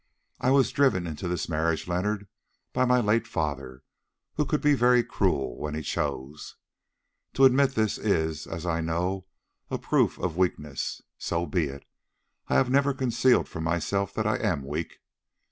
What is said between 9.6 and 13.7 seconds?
a proof of weakness. So be it, I have never concealed from